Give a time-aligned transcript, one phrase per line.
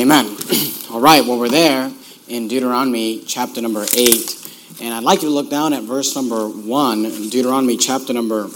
[0.00, 0.34] Amen.
[0.90, 1.92] All right, well, we're there
[2.26, 4.78] in Deuteronomy chapter number 8.
[4.80, 8.48] And I'd like you to look down at verse number 1, Deuteronomy chapter number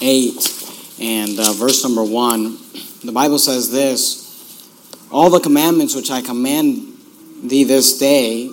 [0.00, 2.58] 8, and uh, verse number 1.
[3.04, 4.66] The Bible says this
[5.12, 6.96] All the commandments which I command
[7.42, 8.50] thee this day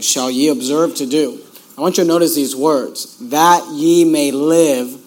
[0.00, 1.40] shall ye observe to do.
[1.78, 5.00] I want you to notice these words that ye may live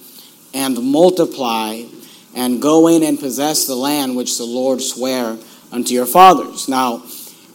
[0.53, 1.83] and multiply
[2.33, 5.37] and go in and possess the land which the Lord sware
[5.71, 6.67] unto your fathers.
[6.67, 7.03] Now,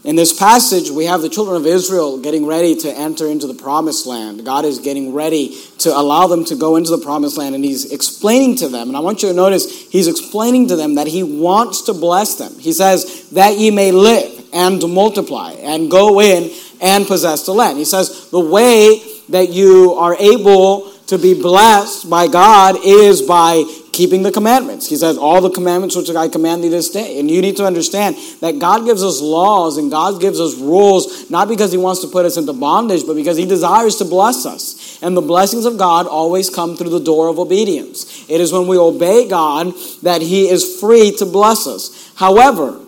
[0.04, 3.54] in this passage, we have the children of Israel getting ready to enter into the
[3.54, 4.44] promised land.
[4.44, 7.92] God is getting ready to allow them to go into the promised land, and He's
[7.92, 11.22] explaining to them, and I want you to notice, He's explaining to them that He
[11.22, 12.58] wants to bless them.
[12.58, 16.50] He says, That ye may live and multiply and go in
[16.80, 17.78] and possess the land.
[17.78, 23.64] He says, The way that you are able to be blessed by God is by
[23.92, 24.88] keeping the commandments.
[24.88, 27.18] He says, All the commandments which I command thee this day.
[27.18, 31.30] And you need to understand that God gives us laws and God gives us rules,
[31.30, 34.46] not because He wants to put us into bondage, but because He desires to bless
[34.46, 34.98] us.
[35.02, 38.28] And the blessings of God always come through the door of obedience.
[38.28, 42.12] It is when we obey God that He is free to bless us.
[42.16, 42.80] However,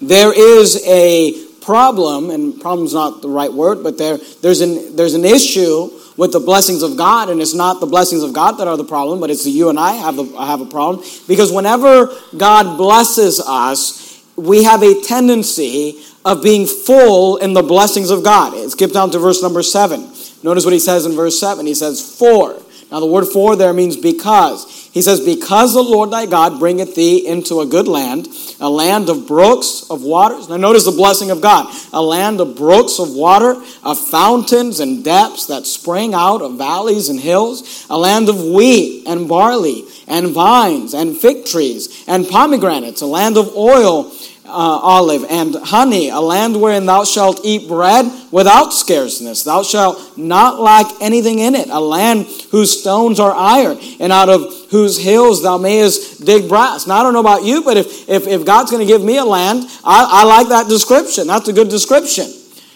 [0.00, 4.94] there is a problem, and problem is not the right word, but there, there's, an,
[4.94, 8.52] there's an issue with the blessings of God, and it's not the blessings of God
[8.52, 11.04] that are the problem, but it's the you and I have, have a problem.
[11.28, 18.10] Because whenever God blesses us, we have a tendency of being full in the blessings
[18.10, 18.70] of God.
[18.70, 20.10] Skip down to verse number seven.
[20.42, 21.66] Notice what he says in verse seven.
[21.66, 22.62] He says, For.
[22.90, 24.85] Now, the word for there means because.
[24.96, 29.10] He says, Because the Lord thy God bringeth thee into a good land, a land
[29.10, 30.48] of brooks of waters.
[30.48, 31.70] Now, notice the blessing of God.
[31.92, 37.10] A land of brooks of water, of fountains and depths that spring out of valleys
[37.10, 43.02] and hills, a land of wheat and barley and vines and fig trees and pomegranates,
[43.02, 44.10] a land of oil
[44.56, 49.44] Uh, olive and honey, a land wherein thou shalt eat bread without scarceness.
[49.44, 51.68] Thou shalt not lack anything in it.
[51.68, 56.86] A land whose stones are iron, and out of whose hills thou mayest dig brass.
[56.86, 59.18] Now, I don't know about you, but if, if, if God's going to give me
[59.18, 61.26] a land, I, I like that description.
[61.26, 62.24] That's a good description.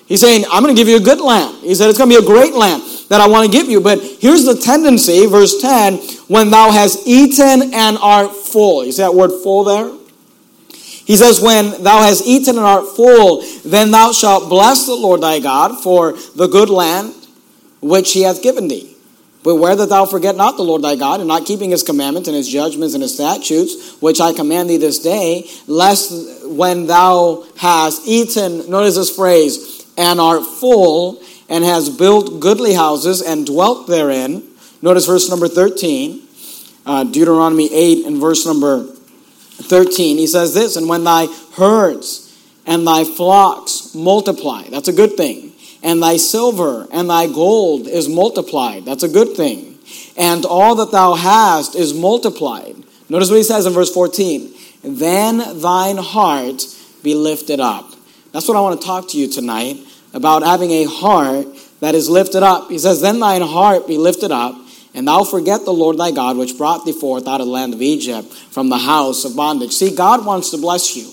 [0.04, 1.64] He's saying, I'm going to give you a good land.
[1.64, 3.80] He said, it's going to be a great land that I want to give you.
[3.80, 5.96] But here's the tendency, verse 10
[6.28, 8.84] when thou hast eaten and art full.
[8.84, 9.99] You see that word full there?
[11.10, 15.20] He says, When thou hast eaten and art full, then thou shalt bless the Lord
[15.20, 17.12] thy God for the good land
[17.80, 18.94] which he hath given thee.
[19.42, 22.36] Beware that thou forget not the Lord thy God, and not keeping his commandments and
[22.36, 28.06] his judgments and his statutes, which I command thee this day, lest when thou hast
[28.06, 34.44] eaten, notice this phrase, and art full, and has built goodly houses and dwelt therein.
[34.80, 36.22] Notice verse number 13,
[36.86, 38.94] uh, Deuteronomy 8 and verse number
[39.64, 42.26] 13, he says this, and when thy herds
[42.66, 45.52] and thy flocks multiply, that's a good thing.
[45.82, 49.78] And thy silver and thy gold is multiplied, that's a good thing.
[50.16, 52.76] And all that thou hast is multiplied.
[53.08, 54.52] Notice what he says in verse 14.
[54.82, 56.62] Then thine heart
[57.02, 57.92] be lifted up.
[58.32, 59.78] That's what I want to talk to you tonight
[60.14, 61.46] about having a heart
[61.80, 62.70] that is lifted up.
[62.70, 64.54] He says, Then thine heart be lifted up
[64.94, 67.74] and thou forget the Lord thy God, which brought thee forth out of the land
[67.74, 69.72] of Egypt from the house of bondage.
[69.72, 71.10] See, God wants to bless you.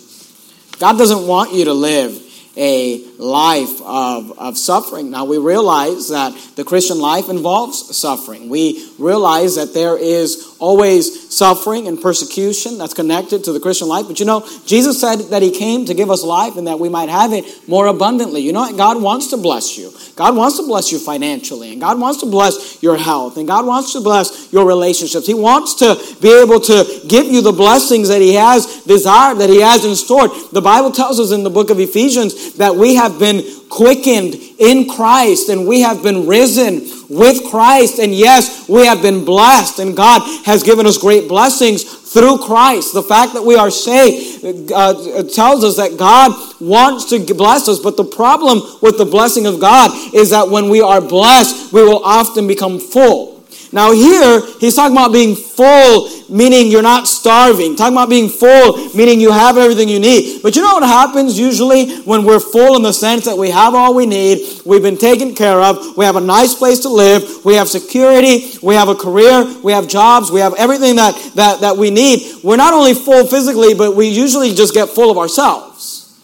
[0.79, 2.26] God doesn't want you to live
[2.57, 5.11] a life of, of suffering.
[5.11, 8.49] Now, we realize that the Christian life involves suffering.
[8.49, 14.05] We realize that there is always suffering and persecution that's connected to the Christian life.
[14.07, 16.89] But you know, Jesus said that He came to give us life and that we
[16.89, 18.41] might have it more abundantly.
[18.41, 19.91] You know, God wants to bless you.
[20.15, 23.67] God wants to bless you financially, and God wants to bless your health, and God
[23.67, 25.27] wants to bless your relationships.
[25.27, 29.49] He wants to be able to give you the blessings that He has desired, that
[29.49, 30.27] He has in store.
[30.51, 34.87] The Bible tells us in the book of Ephesians that we have been quickened in
[34.89, 37.99] Christ and we have been risen with Christ.
[37.99, 42.93] And yes, we have been blessed, and God has given us great blessings through Christ.
[42.93, 47.79] The fact that we are saved uh, tells us that God wants to bless us.
[47.79, 51.83] But the problem with the blessing of God is that when we are blessed, we
[51.83, 53.36] will often become full.
[53.71, 57.75] Now, here, he's talking about being full, meaning you're not starving.
[57.75, 60.41] Talking about being full, meaning you have everything you need.
[60.41, 63.75] But you know what happens usually when we're full in the sense that we have
[63.75, 67.43] all we need, we've been taken care of, we have a nice place to live,
[67.43, 71.61] we have security, we have a career, we have jobs, we have everything that, that,
[71.61, 72.43] that we need.
[72.43, 76.17] We're not only full physically, but we usually just get full of ourselves.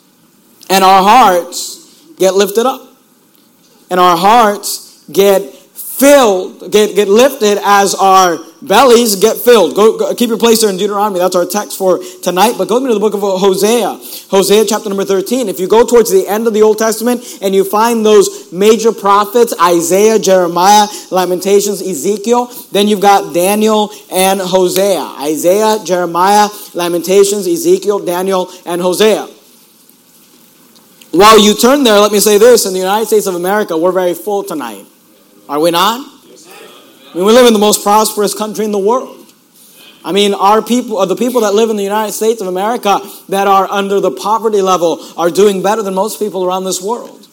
[0.70, 2.82] And our hearts get lifted up.
[3.90, 5.44] And our hearts get
[5.94, 9.76] filled, get, get lifted as our bellies get filled.
[9.76, 11.20] Go, go, keep your place there in Deuteronomy.
[11.20, 12.56] That's our text for tonight.
[12.58, 14.00] But go to the book of Hosea,
[14.30, 15.50] Hosea chapter number 13.
[15.50, 18.92] If you go towards the end of the Old Testament and you find those major
[18.92, 25.16] prophets, Isaiah, Jeremiah, Lamentations, Ezekiel, then you've got Daniel and Hosea.
[25.22, 29.28] Isaiah, Jeremiah, Lamentations, Ezekiel, Daniel, and Hosea.
[31.12, 33.92] While you turn there, let me say this in the United States of America, we're
[33.92, 34.88] very full tonight.
[35.50, 36.00] Are we not?
[36.00, 39.20] I mean, we live in the most prosperous country in the world.
[40.06, 43.00] I mean, our people, uh, the people that live in the United States of America
[43.30, 47.28] that are under the poverty level are doing better than most people around this world.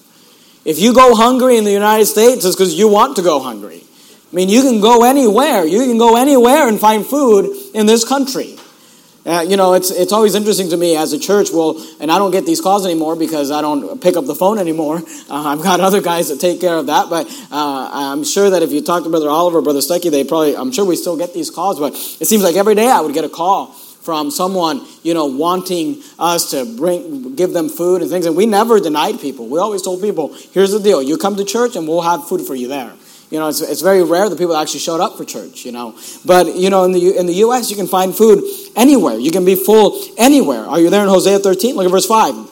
[0.64, 3.82] If you go hungry in the United States, it's because you want to go hungry.
[4.32, 5.64] I mean, you can go anywhere.
[5.64, 8.56] You can go anywhere and find food in this country.
[9.26, 11.48] Uh, you know, it's, it's always interesting to me as a church.
[11.52, 14.58] Well, and I don't get these calls anymore because I don't pick up the phone
[14.58, 15.02] anymore.
[15.30, 17.08] Uh, I've got other guys that take care of that.
[17.08, 20.56] But uh, I'm sure that if you talk to Brother Oliver, Brother Stuckey, they probably,
[20.56, 21.78] I'm sure we still get these calls.
[21.78, 23.68] But it seems like every day I would get a call
[24.00, 28.26] from someone, you know, wanting us to bring, give them food and things.
[28.26, 29.46] And we never denied people.
[29.46, 31.00] We always told people, here's the deal.
[31.00, 32.92] You come to church and we'll have food for you there.
[33.30, 35.96] You know, it's, it's very rare that people actually showed up for church, you know.
[36.26, 38.42] But, you know, in the, in the U.S., you can find food
[38.74, 39.18] anywhere.
[39.18, 40.64] You can be full anywhere.
[40.64, 41.76] Are you there in Hosea 13?
[41.76, 42.50] Look at verse 5.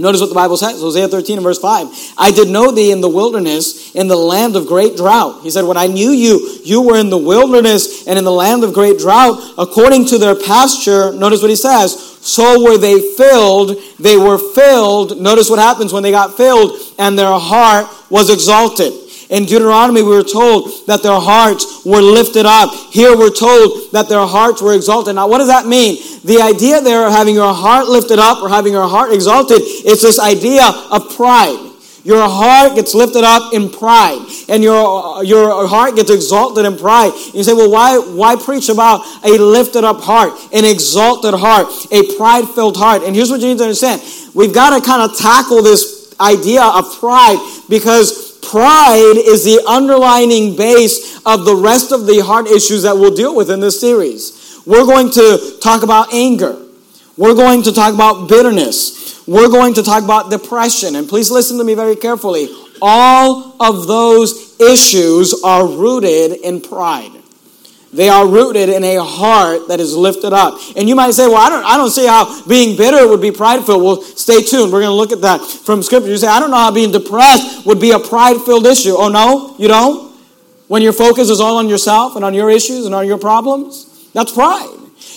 [0.00, 2.14] Notice what the Bible says, Hosea 13 and verse 5.
[2.18, 5.42] I did know thee in the wilderness, in the land of great drought.
[5.42, 8.62] He said, When I knew you, you were in the wilderness and in the land
[8.62, 11.12] of great drought, according to their pasture.
[11.12, 12.16] Notice what he says.
[12.20, 13.76] So were they filled.
[13.98, 15.20] They were filled.
[15.20, 18.92] Notice what happens when they got filled, and their heart was exalted.
[19.30, 22.72] In Deuteronomy, we were told that their hearts were lifted up.
[22.90, 25.16] Here we're told that their hearts were exalted.
[25.16, 25.98] Now, what does that mean?
[26.24, 30.00] The idea there of having your heart lifted up or having your heart exalted is
[30.00, 31.68] this idea of pride.
[32.04, 37.12] Your heart gets lifted up in pride, and your, your heart gets exalted in pride.
[37.34, 42.16] You say, well, why, why preach about a lifted up heart, an exalted heart, a
[42.16, 43.02] pride filled heart?
[43.02, 44.00] And here's what you need to understand
[44.34, 47.38] we've got to kind of tackle this idea of pride
[47.68, 53.14] because Pride is the underlining base of the rest of the heart issues that we'll
[53.14, 54.60] deal with in this series.
[54.66, 56.56] We're going to talk about anger.
[57.16, 59.26] We're going to talk about bitterness.
[59.26, 60.96] We're going to talk about depression.
[60.96, 62.48] And please listen to me very carefully.
[62.80, 67.12] All of those issues are rooted in pride.
[67.92, 70.58] They are rooted in a heart that is lifted up.
[70.76, 73.30] And you might say, well, I don't, I don't see how being bitter would be
[73.30, 73.82] prideful.
[73.82, 74.72] Well, stay tuned.
[74.72, 76.10] We're going to look at that from Scripture.
[76.10, 78.94] You say, I don't know how being depressed would be a pride filled issue.
[78.96, 79.56] Oh, no?
[79.58, 80.14] You don't?
[80.66, 84.10] When your focus is all on yourself and on your issues and on your problems?
[84.12, 84.68] That's pride.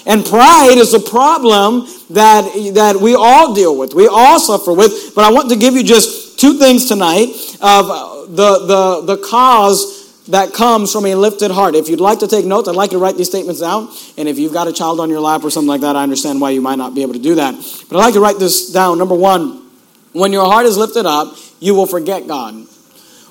[0.06, 5.14] And pride is a problem that, that we all deal with, we all suffer with.
[5.14, 7.28] But I want to give you just two things tonight
[7.62, 11.76] of uh, the, the, the cause that comes from a lifted heart.
[11.76, 13.90] If you'd like to take notes, I'd like you to write these statements down.
[14.18, 16.40] And if you've got a child on your lap or something like that, I understand
[16.40, 17.56] why you might not be able to do that.
[17.90, 18.98] But I'd like to write this down.
[18.98, 19.66] Number one,
[20.14, 22.68] when your heart is lifted up, you will forget God.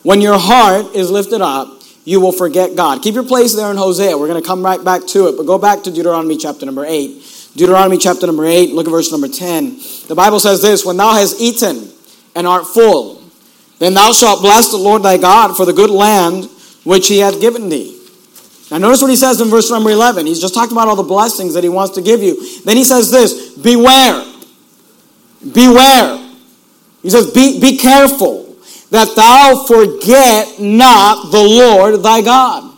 [0.02, 3.02] When your heart is lifted up, you will forget God.
[3.02, 4.16] Keep your place there in Hosea.
[4.16, 5.36] We're going to come right back to it.
[5.36, 7.50] But go back to Deuteronomy chapter number 8.
[7.56, 9.78] Deuteronomy chapter number 8, look at verse number 10.
[10.06, 11.90] The Bible says this When thou hast eaten
[12.34, 13.22] and art full,
[13.78, 16.48] then thou shalt bless the Lord thy God for the good land
[16.84, 17.96] which he hath given thee.
[18.70, 20.26] Now, notice what he says in verse number 11.
[20.26, 22.62] He's just talked about all the blessings that he wants to give you.
[22.62, 24.24] Then he says this Beware.
[25.52, 26.30] Beware.
[27.02, 28.56] He says, Be, be careful
[28.90, 32.69] that thou forget not the Lord thy God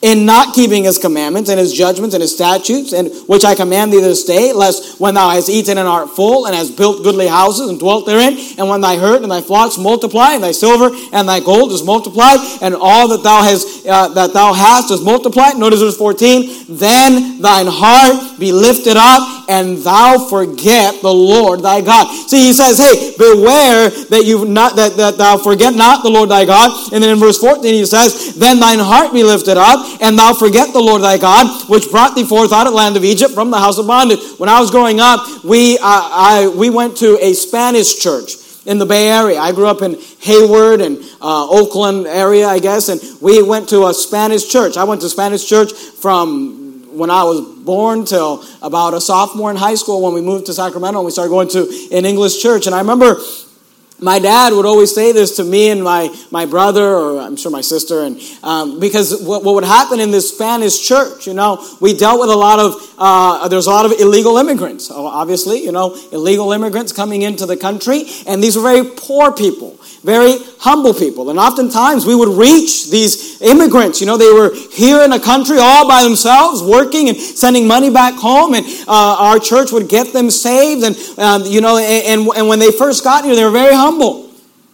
[0.00, 3.92] in not keeping his commandments and his judgments and his statutes, and which I command
[3.92, 7.26] thee this day, lest when thou hast eaten and art full, and hast built goodly
[7.26, 10.90] houses and dwelt therein, and when thy herd and thy flocks multiply, and thy silver
[11.12, 15.02] and thy gold is multiplied, and all that thou hast uh, that thou hast is
[15.02, 15.56] multiplied.
[15.56, 16.66] Notice verse 14.
[16.68, 22.06] Then thine heart be lifted up, and thou forget the Lord thy God.
[22.28, 26.28] See, he says, Hey, beware that you not that, that thou forget not the Lord
[26.28, 26.92] thy God.
[26.92, 30.32] And then in verse 14 he says, Then thine heart be lifted up and thou
[30.32, 33.34] forget the Lord thy God, which brought thee forth out of the land of Egypt
[33.34, 34.20] from the house of bondage.
[34.38, 38.34] When I was growing up, we, uh, I, we went to a Spanish church
[38.66, 39.38] in the Bay Area.
[39.38, 43.86] I grew up in Hayward and uh, Oakland area, I guess, and we went to
[43.86, 44.76] a Spanish church.
[44.76, 46.58] I went to Spanish church from
[46.96, 50.54] when I was born till about a sophomore in high school when we moved to
[50.54, 52.66] Sacramento and we started going to an English church.
[52.66, 53.16] And I remember
[54.00, 57.50] my dad would always say this to me and my, my brother, or I'm sure
[57.50, 61.64] my sister, and um, because what, what, would happen in this Spanish church, you know,
[61.80, 65.72] we dealt with a lot of, uh, there's a lot of illegal immigrants, obviously, you
[65.72, 70.94] know, illegal immigrants coming into the country, and these were very poor people, very humble
[70.94, 74.00] people, and oftentimes we would reach these immigrants.
[74.00, 77.90] You know, they were here in a country all by themselves, working and sending money
[77.90, 80.84] back home, and uh, our church would get them saved.
[80.84, 84.30] And, um, you know, and, and, when they first got here, they were very humble,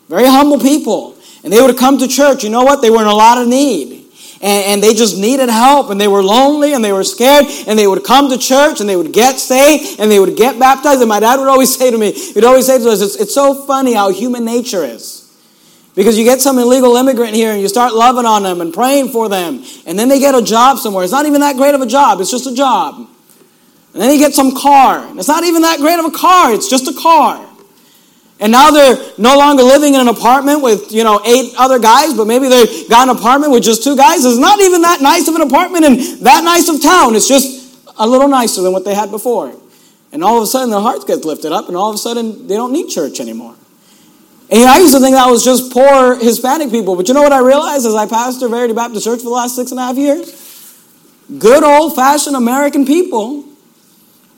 [0.09, 1.17] very humble people.
[1.43, 2.43] And they would come to church.
[2.43, 2.81] You know what?
[2.81, 4.05] They were in a lot of need
[4.45, 7.79] and, and, they just needed help and they were lonely and they were scared and
[7.79, 11.01] they would come to church and they would get saved and they would get baptized.
[11.01, 13.35] And my dad would always say to me, he'd always say to us, it's, it's
[13.35, 15.24] so funny how human nature is.
[15.95, 19.11] Because you get some illegal immigrant here and you start loving on them and praying
[19.11, 21.05] for them, and then they get a job somewhere.
[21.05, 23.09] It's not even that great of a job, it's just a job.
[23.93, 25.07] And then he gets some car.
[25.17, 27.49] It's not even that great of a car, it's just a car.
[28.41, 32.13] And now they're no longer living in an apartment with, you know, eight other guys,
[32.15, 34.25] but maybe they got an apartment with just two guys.
[34.25, 37.15] It's not even that nice of an apartment in that nice of town.
[37.15, 39.55] It's just a little nicer than what they had before.
[40.11, 42.49] And all of a sudden their hearts get lifted up, and all of a sudden
[42.49, 43.55] they don't need church anymore.
[44.51, 46.97] And I used to think that was just poor Hispanic people.
[46.97, 49.57] But you know what I realized as I pastored Verity Baptist Church for the last
[49.57, 50.43] six and a half years?
[51.39, 53.45] Good old fashioned American people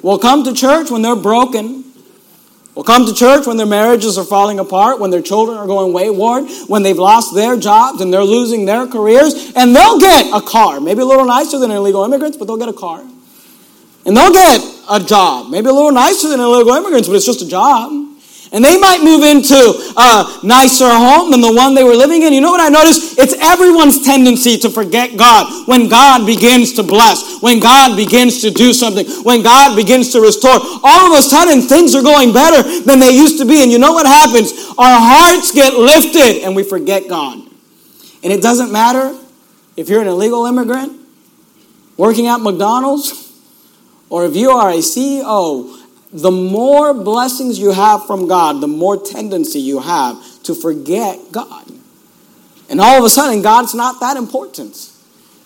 [0.02, 1.86] will come to church when they're broken
[2.76, 5.94] will come to church when their marriages are falling apart, when their children are going
[5.94, 10.42] wayward, when they've lost their jobs and they're losing their careers, and they'll get a
[10.42, 10.78] car.
[10.78, 13.02] Maybe a little nicer than illegal immigrants, but they'll get a car.
[14.04, 14.60] And they'll get
[14.90, 15.50] a job.
[15.50, 17.90] Maybe a little nicer than illegal immigrants, but it's just a job.
[18.52, 19.58] And they might move into
[19.96, 22.32] a nicer home than the one they were living in.
[22.32, 23.18] You know what I noticed?
[23.18, 28.50] It's everyone's tendency to forget God when God begins to bless, when God begins to
[28.50, 30.60] do something, when God begins to restore.
[30.82, 33.62] All of a sudden, things are going better than they used to be.
[33.62, 34.52] And you know what happens?
[34.78, 37.38] Our hearts get lifted and we forget God.
[38.22, 39.18] And it doesn't matter
[39.76, 41.00] if you're an illegal immigrant
[41.96, 43.32] working at McDonald's
[44.08, 45.85] or if you are a CEO
[46.16, 51.70] the more blessings you have from God, the more tendency you have to forget God.
[52.70, 54.92] And all of a sudden, God's not that important.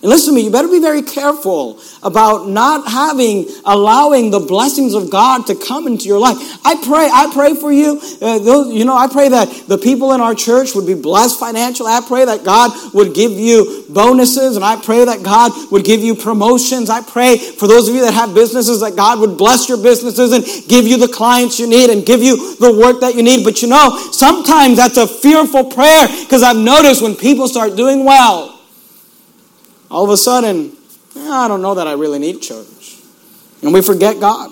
[0.01, 4.95] And listen to me, you better be very careful about not having, allowing the blessings
[4.95, 6.37] of God to come into your life.
[6.65, 8.01] I pray, I pray for you.
[8.19, 11.39] Uh, those, you know, I pray that the people in our church would be blessed
[11.39, 11.91] financially.
[11.91, 16.01] I pray that God would give you bonuses and I pray that God would give
[16.01, 16.89] you promotions.
[16.89, 20.31] I pray for those of you that have businesses that God would bless your businesses
[20.33, 23.43] and give you the clients you need and give you the work that you need.
[23.43, 28.03] But you know, sometimes that's a fearful prayer because I've noticed when people start doing
[28.03, 28.50] well,
[29.91, 30.75] all of a sudden,
[31.15, 32.97] I don't know that I really need church.
[33.61, 34.49] And we forget God.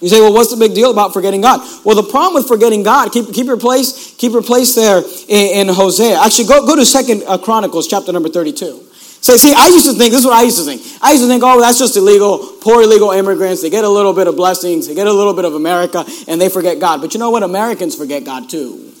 [0.00, 1.60] You say, well, what's the big deal about forgetting God?
[1.84, 5.68] Well, the problem with forgetting God, keep, keep your place, keep your place there in,
[5.68, 6.20] in Hosea.
[6.20, 8.82] Actually, go, go to Second uh, Chronicles, chapter number 32.
[8.92, 10.82] Say, see, I used to think, this is what I used to think.
[11.00, 13.62] I used to think, oh, that's just illegal, poor illegal immigrants.
[13.62, 16.38] They get a little bit of blessings, they get a little bit of America, and
[16.40, 17.00] they forget God.
[17.00, 17.42] But you know what?
[17.42, 18.92] Americans forget God too.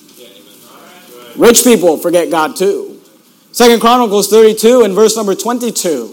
[1.36, 2.95] Rich people forget God too.
[3.56, 6.08] Second Chronicles 32 and verse number 22.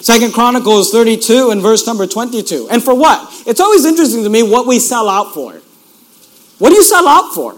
[0.00, 2.70] Second Chronicles 32 and verse number 22.
[2.72, 3.32] And for what?
[3.46, 5.52] It's always interesting to me what we sell out for.
[6.58, 7.52] What do you sell out for?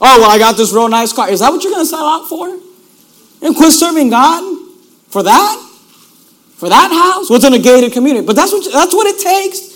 [0.00, 1.28] Oh, well, I got this real nice car.
[1.28, 2.58] Is that what you're going to sell out for?
[3.42, 4.40] And quit serving God
[5.08, 5.70] for that?
[6.56, 7.28] For that house?
[7.28, 8.24] What's in a gated community?
[8.24, 9.69] But that's what, that's what it takes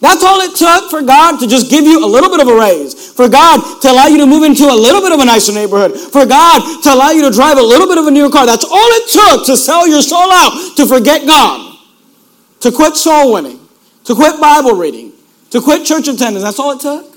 [0.00, 2.54] that's all it took for God to just give you a little bit of a
[2.54, 5.54] raise, for God to allow you to move into a little bit of a nicer
[5.54, 8.44] neighborhood, for God to allow you to drive a little bit of a newer car.
[8.44, 11.78] That's all it took to sell your soul out, to forget God,
[12.60, 13.58] to quit soul winning,
[14.04, 15.12] to quit Bible reading,
[15.50, 16.44] to quit church attendance.
[16.44, 17.16] That's all it took.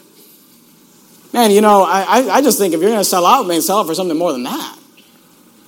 [1.34, 3.82] Man, you know, I, I just think if you're going to sell out, man, sell
[3.82, 4.78] out for something more than that.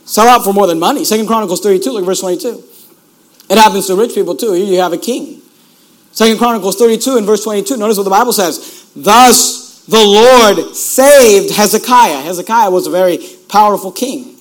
[0.05, 1.03] Sell out for more than money.
[1.03, 2.63] Second Chronicles 32, look at verse 22.
[3.49, 4.53] It happens to rich people too.
[4.53, 5.40] Here you have a king
[6.11, 7.77] Second Chronicles 32 and verse 22.
[7.77, 8.91] Notice what the Bible says.
[8.95, 12.21] Thus the Lord saved Hezekiah.
[12.21, 14.37] Hezekiah was a very powerful king.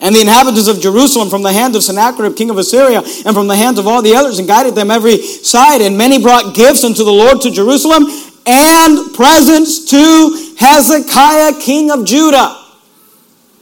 [0.00, 3.48] And the inhabitants of Jerusalem from the hand of Sennacherib, king of Assyria, and from
[3.48, 5.80] the hands of all the others, and guided them every side.
[5.80, 8.04] And many brought gifts unto the Lord to Jerusalem,
[8.46, 12.64] and presents to Hezekiah, king of Judah.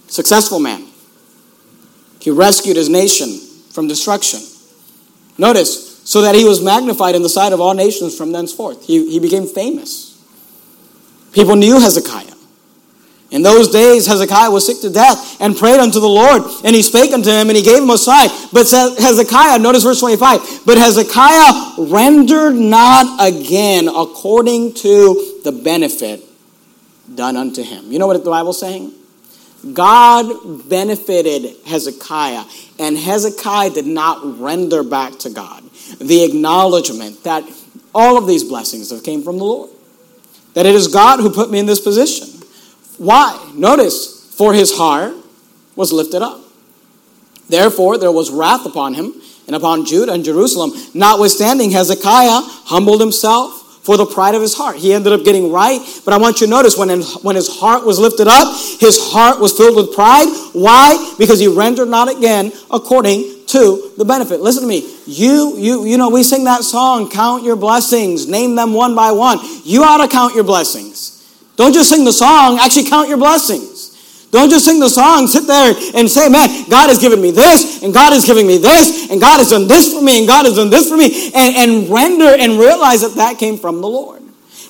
[0.09, 0.85] Successful man.
[2.21, 3.38] He rescued his nation
[3.71, 4.40] from destruction.
[5.38, 8.87] Notice, so that he was magnified in the sight of all nations from thenceforth.
[8.87, 10.17] He, he became famous.
[11.33, 12.33] People knew Hezekiah.
[13.33, 16.83] In those days, Hezekiah was sick to death and prayed unto the Lord, and he
[16.83, 18.29] spake unto him, and he gave him a sign.
[18.53, 26.23] But Hezekiah, notice verse 25, but Hezekiah rendered not again according to the benefit
[27.13, 27.91] done unto him.
[27.91, 28.93] You know what the Bible's saying?
[29.73, 32.45] God benefited Hezekiah,
[32.79, 35.65] and Hezekiah did not render back to God
[35.99, 37.45] the acknowledgement that
[37.95, 39.71] all of these blessings have came from the Lord.
[40.55, 42.28] That it is God who put me in this position.
[42.99, 43.52] Why?
[43.55, 45.14] Notice, for his heart
[45.75, 46.40] was lifted up.
[47.49, 49.14] Therefore, there was wrath upon him
[49.47, 50.73] and upon Judah and Jerusalem.
[50.95, 54.76] Notwithstanding, Hezekiah humbled himself for the pride of his heart.
[54.76, 56.88] He ended up getting right, but I want you to notice when,
[57.23, 58.49] when his heart was lifted up,
[58.81, 60.26] his heart was filled with pride.
[60.52, 61.14] Why?
[61.19, 64.41] Because he rendered not again according to the benefit.
[64.41, 64.97] Listen to me.
[65.07, 69.12] You, you, you know, we sing that song, count your blessings, name them one by
[69.12, 69.38] one.
[69.65, 71.12] You ought to count your blessings.
[71.57, 74.29] Don't just sing the song, actually count your blessings.
[74.31, 77.83] Don't just sing the song, sit there and say, man, God has given me this,
[77.83, 80.45] and God is giving me this, and God has done this for me, and God
[80.45, 83.88] has done this for me, and, and render and realize that that came from the
[83.88, 84.15] Lord.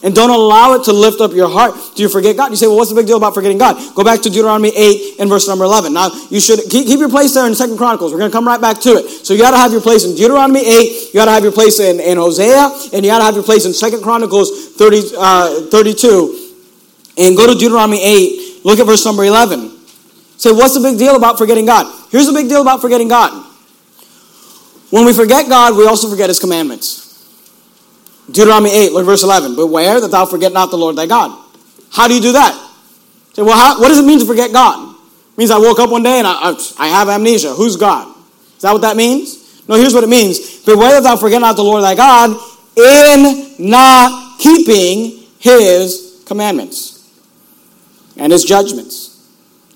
[0.07, 1.75] And don't allow it to lift up your heart.
[1.97, 2.51] Do you forget God?
[2.51, 3.75] You say, well, what's the big deal about forgetting God?
[3.97, 5.93] Go back to Deuteronomy 8 and verse number 11.
[5.93, 8.13] Now, you should keep, keep your place there in Second Chronicles.
[8.13, 9.27] We're going to come right back to it.
[9.27, 11.53] So you got to have your place in Deuteronomy 8, you got to have your
[11.53, 15.03] place in, in Hosea, and you got to have your place in Second Chronicles 30,
[15.19, 16.53] uh, 32.
[17.19, 19.79] And go to Deuteronomy 8 Look at verse number 11.
[20.39, 21.87] Say, what's the big deal about forgetting God?
[22.11, 23.31] Here's the big deal about forgetting God.
[24.91, 27.06] When we forget God, we also forget his commandments.
[28.27, 29.55] Deuteronomy 8, look verse 11.
[29.55, 31.45] Beware that thou forget not the Lord thy God.
[31.91, 32.55] How do you do that?
[33.33, 34.95] Say, well, how, what does it mean to forget God?
[34.95, 37.55] It means I woke up one day and I, I have amnesia.
[37.55, 38.09] Who's God?
[38.57, 39.69] Is that what that means?
[39.69, 40.65] No, here's what it means.
[40.65, 42.31] Beware that thou forget not the Lord thy God
[42.77, 47.09] in not keeping his commandments
[48.17, 49.29] and his judgments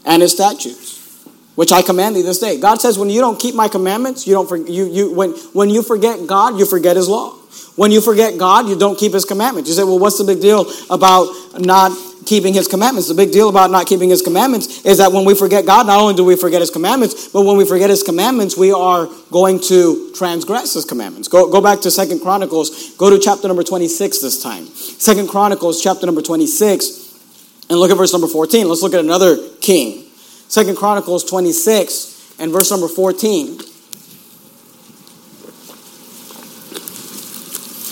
[0.05, 2.59] and his statutes, which I command thee this day.
[2.59, 5.71] God says, when you don't keep my commandments, you don't for, you, you, when, when
[5.71, 7.37] you forget God, you forget his law.
[7.81, 9.71] When you forget God, you don't keep his commandments.
[9.71, 11.97] You say, well, what's the big deal about not
[12.27, 13.09] keeping his commandments?
[13.09, 15.99] The big deal about not keeping his commandments is that when we forget God, not
[15.99, 19.61] only do we forget his commandments, but when we forget his commandments, we are going
[19.61, 21.27] to transgress his commandments.
[21.27, 22.95] Go, go back to Second Chronicles.
[22.97, 24.67] Go to chapter number 26 this time.
[24.67, 27.65] Second Chronicles, chapter number 26.
[27.71, 28.69] And look at verse number 14.
[28.69, 30.05] Let's look at another king.
[30.49, 33.70] Second Chronicles 26 and verse number 14.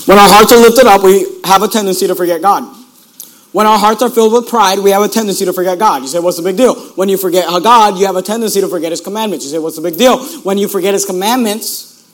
[0.09, 2.65] When our hearts are lifted up, we have a tendency to forget God.
[3.53, 6.00] When our hearts are filled with pride, we have a tendency to forget God.
[6.00, 6.75] You say, what's the big deal?
[6.93, 9.45] When you forget God, you have a tendency to forget His commandments.
[9.45, 10.19] You say, what's the big deal?
[10.45, 12.09] When you forget His commandments,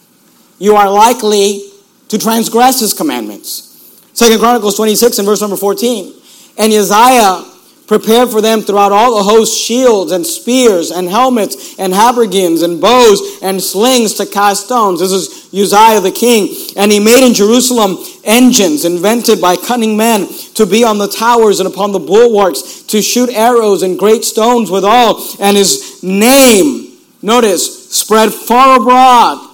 [0.59, 1.71] you are likely
[2.09, 3.71] to transgress His commandments.
[4.13, 6.15] Second Chronicles 26 and verse number 14.
[6.59, 7.45] And Uzziah
[7.87, 12.81] prepared for them throughout all the host shields and spears and helmets and habergeons and
[12.81, 15.01] bows and slings to cast stones.
[15.01, 16.55] This is Uzziah the king.
[16.77, 21.61] And he made in Jerusalem engines invented by cunning men to be on the towers
[21.61, 25.23] and upon the bulwarks to shoot arrows and great stones withal.
[25.39, 29.51] And his name, notice, spread far abroad.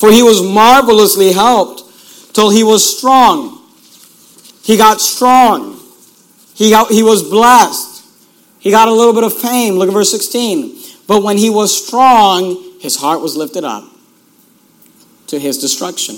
[0.00, 1.84] For he was marvelously helped
[2.34, 3.62] till he was strong.
[4.62, 5.75] He got strong
[6.56, 8.04] he, got, he was blessed.
[8.58, 9.74] He got a little bit of fame.
[9.74, 10.76] Look at verse 16.
[11.06, 13.84] But when he was strong, his heart was lifted up
[15.28, 16.16] to his destruction.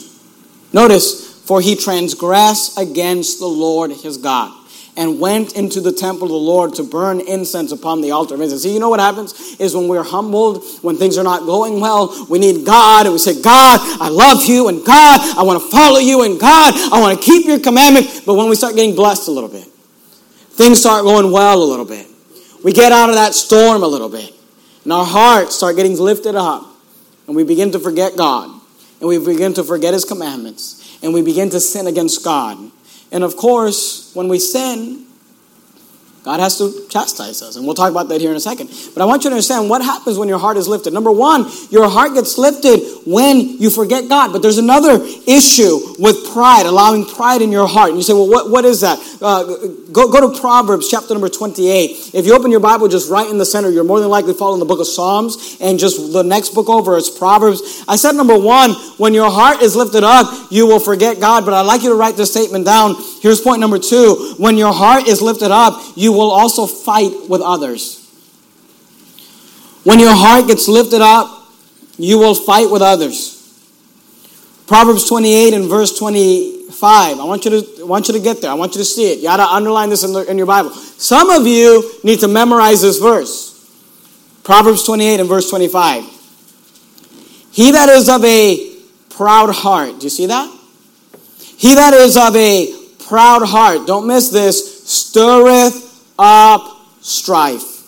[0.73, 4.55] Notice, for he transgressed against the Lord his God
[4.97, 8.41] and went into the temple of the Lord to burn incense upon the altar of
[8.41, 8.63] incense.
[8.63, 12.27] See, you know what happens is when we're humbled, when things are not going well,
[12.29, 15.69] we need God, and we say, God, I love you, and God, I want to
[15.69, 18.23] follow you, and God, I want to keep your commandment.
[18.25, 19.69] But when we start getting blessed a little bit,
[20.59, 22.09] things start going well a little bit.
[22.65, 24.35] We get out of that storm a little bit.
[24.83, 26.67] And our hearts start getting lifted up.
[27.29, 28.51] And we begin to forget God.
[28.99, 30.99] And we begin to forget His commandments.
[31.01, 32.59] And we begin to sin against God.
[33.13, 35.07] And of course, when we sin,
[36.25, 37.57] God has to chastise us.
[37.57, 38.69] And we'll talk about that here in a second.
[38.95, 40.93] But I want you to understand what happens when your heart is lifted.
[40.93, 44.33] Number one, your heart gets lifted when you forget God.
[44.33, 47.91] But there's another issue with pride, allowing pride in your heart.
[47.91, 48.99] And you say, well, what, what is that?
[49.23, 49.45] Uh,
[49.93, 52.15] go, go to Proverbs chapter number 28.
[52.15, 54.59] If you open your Bible just right in the center, you're more than likely following
[54.59, 55.57] the book of Psalms.
[55.61, 57.85] And just the next book over is Proverbs.
[57.89, 61.45] I said, number one, when your heart is lifted up, you will forget God.
[61.45, 62.97] But I'd like you to write this statement down.
[63.23, 64.35] Here's point number two.
[64.37, 68.05] When your heart is lifted up, you will also fight with others.
[69.85, 71.47] When your heart gets lifted up,
[71.99, 73.35] you will fight with others.
[74.67, 77.19] Proverbs 28 and verse 25.
[77.19, 78.51] I want you to, want you to get there.
[78.51, 79.19] I want you to see it.
[79.19, 80.71] You got to underline this in, the, in your Bible.
[80.71, 83.49] Some of you need to memorize this verse.
[84.45, 86.05] Proverbs 28 and verse 25.
[87.51, 88.77] He that is of a
[89.09, 90.55] proud heart, do you see that?
[91.57, 92.73] He that is of a
[93.09, 95.88] proud heart, don't miss this, stirreth
[96.19, 97.85] up strife.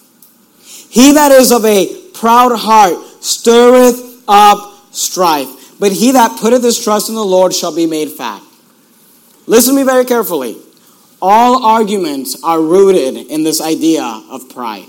[0.90, 5.78] He that is of a proud heart stirreth up strife.
[5.78, 8.42] But he that putteth his trust in the Lord shall be made fat.
[9.46, 10.56] Listen to me very carefully.
[11.22, 14.86] All arguments are rooted in this idea of pride.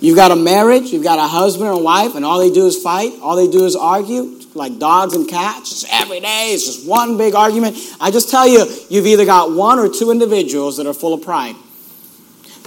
[0.00, 2.80] You've got a marriage, you've got a husband and wife, and all they do is
[2.80, 5.84] fight, all they do is argue, like dogs and cats.
[5.90, 7.76] Every day, it's just one big argument.
[8.00, 11.22] I just tell you, you've either got one or two individuals that are full of
[11.22, 11.56] pride.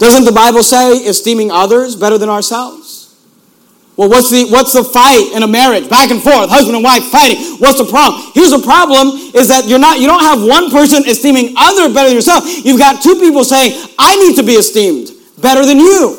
[0.01, 3.13] Doesn't the Bible say esteeming others better than ourselves?
[3.95, 5.87] Well, what's the, what's the fight in a marriage?
[5.87, 7.37] Back and forth, husband and wife fighting.
[7.61, 8.31] What's the problem?
[8.33, 12.09] Here's the problem is that you're not, you don't have one person esteeming other better
[12.09, 12.41] than yourself.
[12.65, 16.17] You've got two people saying, I need to be esteemed better than you.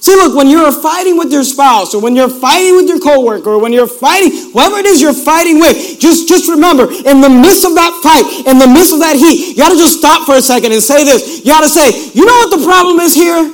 [0.00, 3.50] See, look, when you're fighting with your spouse, or when you're fighting with your coworker,
[3.50, 7.28] or when you're fighting, whoever it is you're fighting with, just, just remember, in the
[7.28, 10.36] midst of that fight, in the midst of that heat, you gotta just stop for
[10.36, 11.44] a second and say this.
[11.44, 13.44] You gotta say, you know what the problem is here?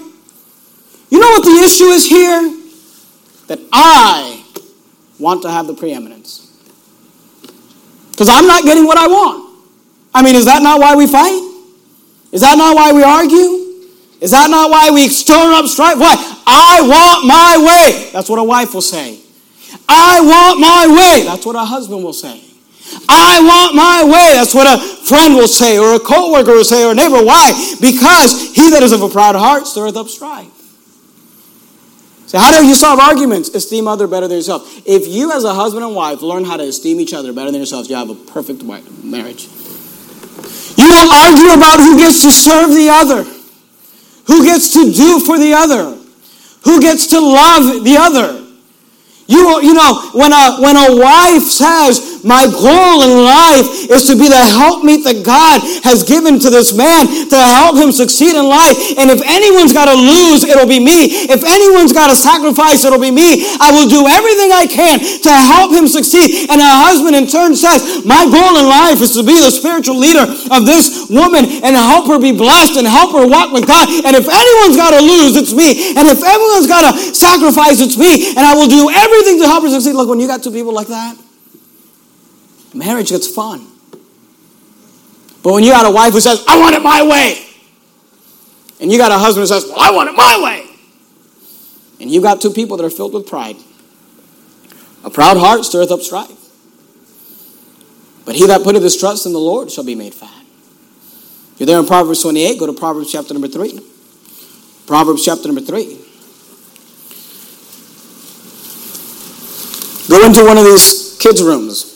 [1.11, 2.63] You know what the issue is here?
[3.49, 4.45] That I
[5.19, 6.47] want to have the preeminence.
[8.13, 9.59] Because I'm not getting what I want.
[10.15, 11.43] I mean, is that not why we fight?
[12.31, 13.66] Is that not why we argue?
[14.21, 15.99] Is that not why we stir up strife?
[15.99, 16.15] Why?
[16.47, 18.11] I want my way.
[18.13, 19.21] That's what a wife will say.
[19.89, 21.25] I want my way.
[21.27, 22.43] That's what a husband will say.
[23.09, 24.33] I want my way.
[24.35, 27.23] That's what a friend will say, or a co-worker will say, or a neighbor.
[27.23, 27.53] Why?
[27.81, 30.53] Because he that is of a proud heart stirreth up strife.
[32.27, 33.51] So how do you solve arguments?
[33.51, 34.83] Esteem other better than yourself.
[34.87, 37.61] If you as a husband and wife learn how to esteem each other better than
[37.61, 39.47] yourselves, you have a perfect marriage.
[40.77, 43.25] You will argue about who gets to serve the other,
[44.27, 45.97] who gets to do for the other,
[46.65, 48.43] who gets to love the other.
[49.29, 54.19] You, you know, when a, when a wife says, my goal in life is to
[54.19, 58.45] be the helpmeet that God has given to this man to help him succeed in
[58.45, 58.75] life.
[58.99, 61.31] And if anyone's got to lose, it'll be me.
[61.31, 63.47] If anyone's got to sacrifice, it'll be me.
[63.63, 66.51] I will do everything I can to help him succeed.
[66.51, 69.97] And a husband in turn says, my goal in life is to be the spiritual
[69.97, 73.87] leader of this woman and help her be blessed and help her walk with God.
[74.03, 75.95] And if anyone's got to lose, it's me.
[75.95, 78.35] And if everyone's got to sacrifice, it's me.
[78.35, 79.95] And I will do everything to help her succeed.
[79.95, 81.26] Look, when you got two people like that,
[82.77, 83.67] marriage gets fun.
[85.43, 87.47] But when you got a wife who says, I want it my way,
[88.81, 90.67] and you got a husband who says, Well, I want it my way,
[92.01, 93.57] and you got two people that are filled with pride,
[95.05, 96.33] a proud heart stirreth up strife.
[98.25, 100.33] But he that putteth his trust in the Lord shall be made fat.
[101.59, 103.81] You're there in Proverbs 28, go to Proverbs chapter number 3.
[104.87, 105.85] Proverbs chapter number 3.
[110.09, 111.96] Go into one of these kids' rooms.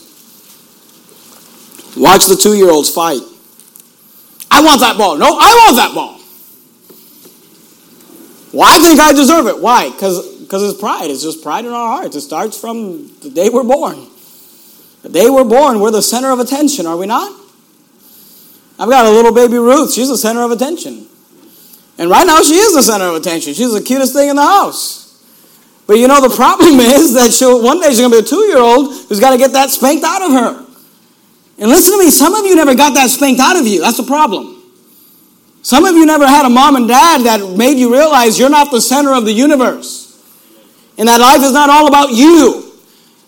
[2.01, 3.21] Watch the two year olds fight.
[4.49, 5.17] I want that ball.
[5.17, 6.17] No, I want that ball.
[8.51, 9.61] Well, I think I deserve it.
[9.61, 9.91] Why?
[9.91, 10.17] Because
[10.51, 11.11] it's pride.
[11.11, 12.15] It's just pride in our hearts.
[12.15, 14.07] It starts from the day we're born.
[15.03, 17.31] The day we're born, we're the center of attention, are we not?
[18.79, 19.93] I've got a little baby Ruth.
[19.93, 21.07] She's the center of attention.
[21.99, 23.53] And right now, she is the center of attention.
[23.53, 25.23] She's the cutest thing in the house.
[25.85, 28.27] But you know, the problem is that she'll, one day she's going to be a
[28.27, 30.70] two year old who's got to get that spanked out of her.
[31.61, 33.81] And listen to me, some of you never got that spanked out of you.
[33.81, 34.63] That's the problem.
[35.61, 38.71] Some of you never had a mom and dad that made you realize you're not
[38.71, 40.09] the center of the universe.
[40.97, 42.73] And that life is not all about you.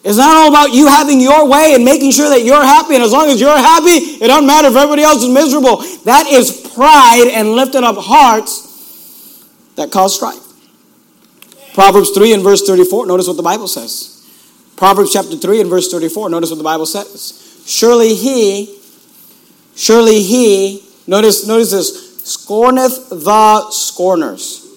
[0.04, 2.96] It's not all about you having your way and making sure that you're happy.
[2.96, 5.78] And as long as you're happy, it doesn't matter if everybody else is miserable.
[6.06, 10.42] That is pride and lifted up hearts that cause strife.
[11.76, 14.28] Proverbs 3 and verse 34, notice what the Bible says.
[14.76, 17.43] Proverbs chapter 3 and verse 34, notice what the Bible says.
[17.66, 18.80] Surely he,
[19.76, 24.68] surely he, notice, notice this, scorneth the scorners,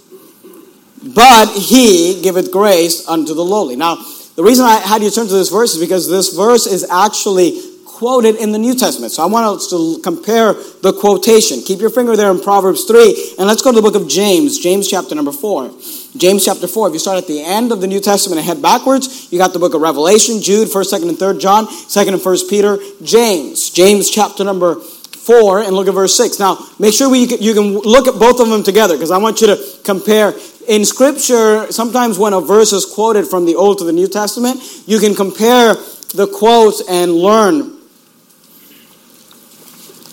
[1.15, 3.77] but he giveth grace unto the lowly.
[3.77, 3.97] Now,
[4.37, 7.61] the reason I had you turn to this verse is because this verse is actually
[7.85, 9.13] quoted in the New Testament.
[9.13, 11.63] So I want us to compare the quotation.
[11.63, 14.59] Keep your finger there in Proverbs 3, and let's go to the book of James,
[14.59, 15.71] James chapter number 4.
[16.19, 16.89] James chapter 4.
[16.89, 19.53] If you start at the end of the New Testament and head backwards, you got
[19.53, 23.71] the book of Revelation, Jude, 1st, 2nd, and 3rd John, 2nd and 1st Peter, James.
[23.71, 26.39] James chapter number 4 and look at verse 6.
[26.39, 29.41] Now, make sure we, you can look at both of them together because I want
[29.41, 30.35] you to compare.
[30.69, 34.61] In Scripture, sometimes when a verse is quoted from the Old to the New Testament,
[34.87, 35.75] you can compare
[36.15, 37.77] the quotes and learn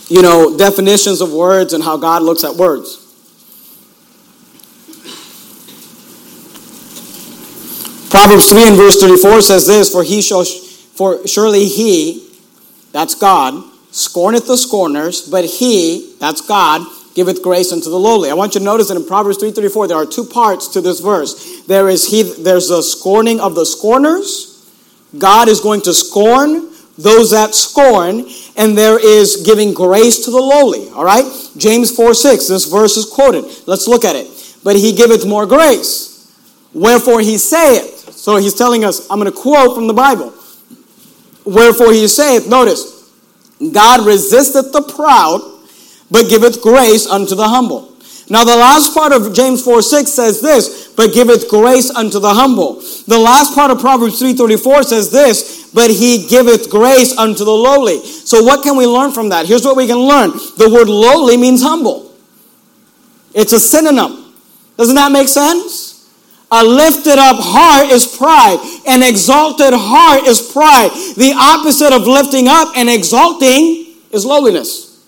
[0.09, 3.02] you know, definitions of words and how God looks at words.
[8.13, 12.29] Proverbs 3 and verse 34 says this, For he shall, for surely he,
[12.91, 18.29] that's God, scorneth the scorners, but he, that's God, giveth grace unto the lowly.
[18.29, 20.99] I want you to notice that in Proverbs 3:34 there are two parts to this
[20.99, 21.63] verse.
[21.65, 24.69] There is he there's the scorning of the scorners.
[25.17, 30.37] God is going to scorn those that scorn, and there is giving grace to the
[30.37, 30.87] lowly.
[30.89, 31.25] All right?
[31.57, 33.45] James 4 6, this verse is quoted.
[33.65, 34.27] Let's look at it.
[34.63, 36.31] But he giveth more grace.
[36.73, 38.02] Wherefore he saith.
[38.23, 40.33] So he's telling us, I'm going to quote from the Bible.
[41.43, 43.11] Wherefore he saith, notice,
[43.59, 45.41] God resisteth the proud,
[46.09, 47.91] but giveth grace unto the humble.
[48.29, 52.33] Now, the last part of James 4 6 says this, but giveth grace unto the
[52.33, 52.75] humble.
[53.09, 57.99] The last part of Proverbs 3.34 says this, but he giveth grace unto the lowly.
[58.05, 59.47] So, what can we learn from that?
[59.47, 62.15] Here's what we can learn the word lowly means humble,
[63.33, 64.33] it's a synonym.
[64.77, 65.92] Doesn't that make sense?
[66.55, 68.59] A lifted up heart is pride.
[68.85, 70.91] An exalted heart is pride.
[71.17, 75.03] The opposite of lifting up and exalting is lowliness.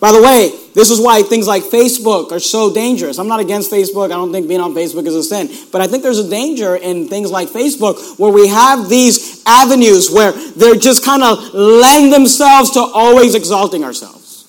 [0.00, 3.18] By the way, this is why things like Facebook are so dangerous.
[3.18, 4.06] I'm not against Facebook.
[4.06, 5.50] I don't think being on Facebook is a sin.
[5.70, 10.10] But I think there's a danger in things like Facebook where we have these avenues
[10.10, 14.48] where they're just kind of lend themselves to always exalting ourselves,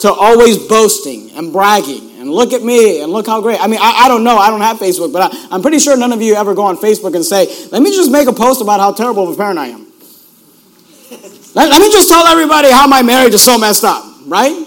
[0.00, 2.09] to always boasting and bragging.
[2.20, 3.60] And look at me and look how great.
[3.60, 4.36] I mean, I, I don't know.
[4.36, 6.76] I don't have Facebook, but I, I'm pretty sure none of you ever go on
[6.76, 9.58] Facebook and say, let me just make a post about how terrible of a parent
[9.58, 9.86] I am.
[11.54, 14.66] let, let me just tell everybody how my marriage is so messed up right?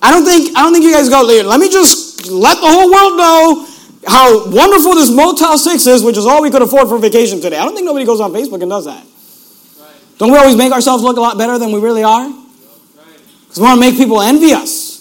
[0.00, 1.22] I don't think I don't think you guys go.
[1.22, 3.68] Let me just let the whole world know
[4.06, 7.56] how wonderful this Motel Six is, which is all we could afford for vacation today.
[7.56, 9.04] I don't think nobody goes on Facebook and does that.
[9.04, 9.94] Right.
[10.18, 12.28] Don't we always make ourselves look a lot better than we really are?
[12.28, 14.91] Because we want to make people envy us.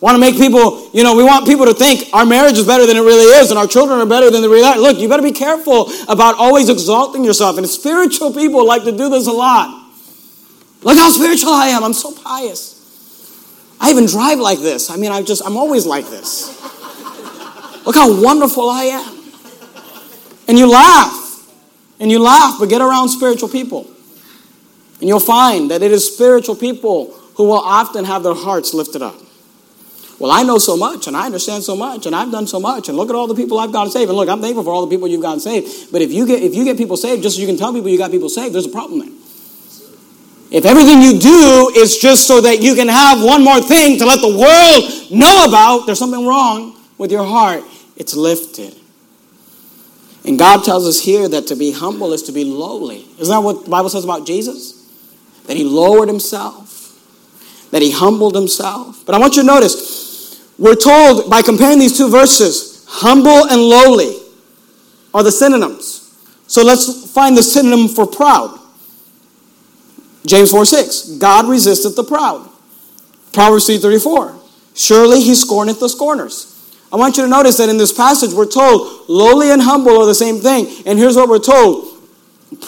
[0.00, 2.86] Want to make people, you know, we want people to think our marriage is better
[2.86, 4.78] than it really is and our children are better than they really are.
[4.78, 7.58] Look, you better be careful about always exalting yourself.
[7.58, 9.90] And spiritual people like to do this a lot.
[10.82, 11.82] Look how spiritual I am.
[11.82, 12.76] I'm so pious.
[13.80, 14.88] I even drive like this.
[14.88, 16.46] I mean, I just, I'm always like this.
[17.84, 19.18] Look how wonderful I am.
[20.46, 21.24] And you laugh.
[21.98, 23.90] And you laugh, but get around spiritual people.
[25.00, 29.02] And you'll find that it is spiritual people who will often have their hearts lifted
[29.02, 29.16] up.
[30.18, 32.88] Well, I know so much, and I understand so much, and I've done so much,
[32.88, 34.08] and look at all the people I've gotten saved.
[34.08, 35.92] And look, I'm thankful for all the people you've gotten saved.
[35.92, 37.88] But if you get if you get people saved, just so you can tell people
[37.88, 39.18] you got people saved, there's a problem there.
[40.50, 44.06] If everything you do is just so that you can have one more thing to
[44.06, 47.62] let the world know about, there's something wrong with your heart.
[47.96, 48.74] It's lifted.
[50.24, 53.06] And God tells us here that to be humble is to be lowly.
[53.18, 54.74] Isn't that what the Bible says about Jesus?
[55.46, 56.98] That he lowered himself,
[57.70, 59.04] that he humbled himself.
[59.06, 59.97] But I want you to notice,
[60.58, 64.18] we're told by comparing these two verses, humble and lowly
[65.14, 66.04] are the synonyms.
[66.46, 68.58] So let's find the synonym for proud.
[70.26, 71.10] James 4 6.
[71.18, 72.48] God resisteth the proud.
[73.32, 74.34] Proverbs 3 34.
[74.74, 76.54] Surely he scorneth the scorners.
[76.92, 80.06] I want you to notice that in this passage we're told lowly and humble are
[80.06, 80.66] the same thing.
[80.86, 81.86] And here's what we're told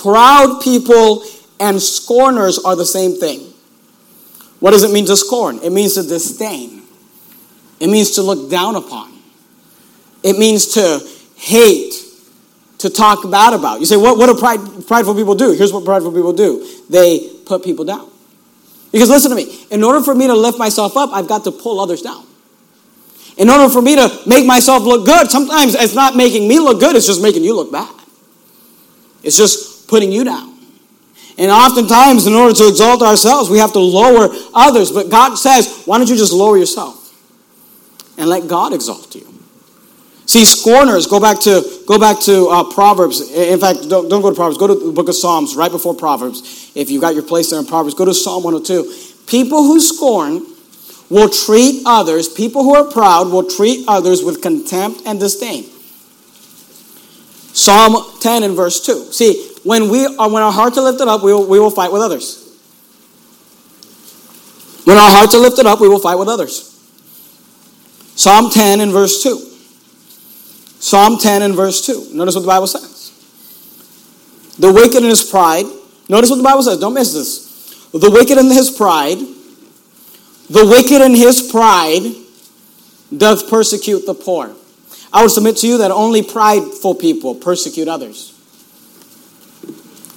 [0.02, 1.24] proud people
[1.58, 3.52] and scorners are the same thing.
[4.60, 5.58] What does it mean to scorn?
[5.62, 6.79] It means to disdain,
[7.80, 9.10] it means to look down upon,
[10.22, 11.00] it means to
[11.36, 11.94] hate,
[12.78, 13.80] to talk bad about.
[13.80, 15.52] You say, what, what do pride, prideful people do?
[15.52, 18.08] Here's what prideful people do they put people down.
[18.92, 21.52] Because listen to me, in order for me to lift myself up, I've got to
[21.52, 22.26] pull others down.
[23.36, 26.80] In order for me to make myself look good, sometimes it's not making me look
[26.80, 27.94] good, it's just making you look bad.
[29.22, 30.58] It's just putting you down.
[31.38, 34.92] And oftentimes, in order to exalt ourselves, we have to lower others.
[34.92, 36.99] But God says, why don't you just lower yourself
[38.20, 39.26] and let God exalt you?
[40.26, 43.32] See, scorners, go back to, go back to uh, Proverbs.
[43.32, 44.58] In fact, don't, don't go to Proverbs.
[44.58, 46.70] Go to the book of Psalms right before Proverbs.
[46.76, 49.26] If you got your place there in Proverbs, go to Psalm 102.
[49.26, 50.46] People who scorn
[51.08, 55.64] will treat others, people who are proud will treat others with contempt and disdain.
[57.52, 59.12] Psalm 10 and verse 2.
[59.12, 61.90] See, when, we are, when our hearts are lifted up, we will, we will fight
[61.90, 62.56] with others.
[64.84, 66.69] When our hearts are lifted up, we will fight with others.
[68.20, 69.34] Psalm 10 and verse 2.
[70.78, 72.10] Psalm 10 and verse 2.
[72.12, 73.12] Notice what the Bible says.
[74.58, 75.64] The wicked in his pride,
[76.06, 77.88] notice what the Bible says, don't miss this.
[77.92, 79.16] The wicked in his pride,
[80.50, 82.12] the wicked in his pride
[83.16, 84.54] doth persecute the poor.
[85.14, 88.38] I would submit to you that only prideful people persecute others.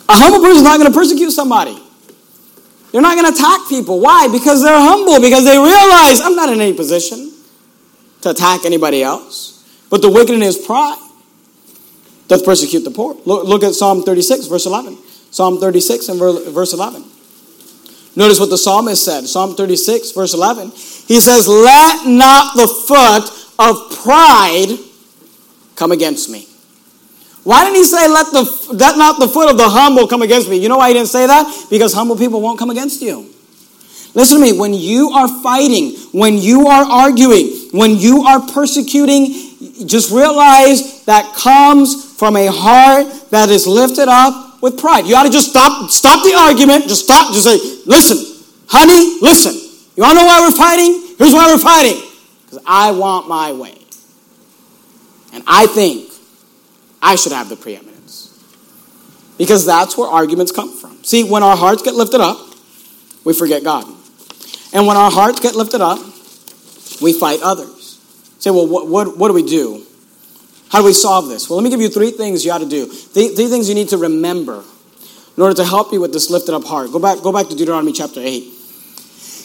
[0.10, 1.82] A humble person is not going to persecute somebody.
[2.92, 4.02] They're not going to attack people.
[4.02, 4.28] Why?
[4.28, 7.33] Because they're humble, because they realize I'm not in any position
[8.24, 9.64] to attack anybody else.
[9.90, 10.98] But the wicked in his pride
[12.28, 13.16] doth persecute the poor.
[13.26, 14.98] Look, look at Psalm 36, verse 11.
[15.32, 17.04] Psalm 36 and verse 11.
[18.16, 19.26] Notice what the psalmist said.
[19.26, 20.70] Psalm 36, verse 11.
[21.08, 24.78] He says, Let not the foot of pride
[25.76, 26.48] come against me.
[27.44, 30.50] Why didn't he say, let, the, let not the foot of the humble come against
[30.50, 30.58] me?
[30.58, 31.68] You know why he didn't say that?
[31.70, 33.30] Because humble people won't come against you.
[34.14, 34.58] Listen to me.
[34.58, 39.34] When you are fighting, when you are arguing, when you are persecuting
[39.88, 45.08] just realize that comes from a heart that is lifted up with pride.
[45.08, 46.88] You ought to just stop, stop the argument.
[46.88, 47.34] Just stop.
[47.34, 49.54] Just say, listen, honey, listen.
[49.96, 51.16] You want to know why we're fighting?
[51.18, 52.02] Here's why we're fighting.
[52.46, 53.78] Because I want my way.
[55.34, 56.12] And I think
[57.02, 58.40] I should have the preeminence.
[59.40, 61.04] Because that's where arguments come from.
[61.04, 62.38] See, when our hearts get lifted up,
[63.26, 63.86] we forget God.
[64.74, 66.00] And when our hearts get lifted up,
[67.04, 68.00] we fight others.
[68.40, 69.86] Say, well, what, what, what do we do?
[70.70, 71.50] How do we solve this?
[71.50, 72.88] Well, let me give you three things you ought to do.
[72.88, 74.64] Three, three things you need to remember
[75.38, 76.92] in order to help you with this lifted up heart.
[76.92, 78.54] Go back, go back to Deuteronomy chapter 8.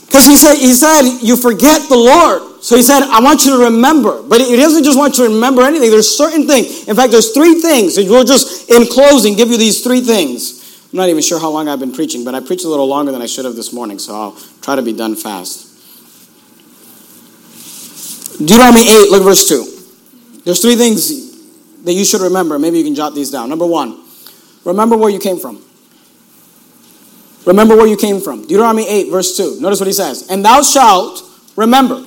[0.07, 2.63] Because he said, he said, you forget the Lord.
[2.63, 4.23] So he said, I want you to remember.
[4.23, 5.91] But he doesn't just want you to remember anything.
[5.91, 6.89] There's certain things.
[6.89, 7.99] In fact, there's three things.
[7.99, 10.89] We'll just, in closing, give you these three things.
[10.91, 13.13] I'm not even sure how long I've been preaching, but I preached a little longer
[13.13, 15.69] than I should have this morning, so I'll try to be done fast.
[18.39, 20.43] Deuteronomy 8, look at verse 2.
[20.45, 22.59] There's three things that you should remember.
[22.59, 23.49] Maybe you can jot these down.
[23.49, 24.05] Number one,
[24.65, 25.63] remember where you came from.
[27.45, 28.43] Remember where you came from.
[28.43, 29.61] Deuteronomy 8, verse 2.
[29.61, 30.29] Notice what he says.
[30.29, 31.23] And thou shalt
[31.57, 32.05] remember.